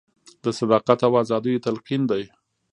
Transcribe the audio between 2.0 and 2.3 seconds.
دی.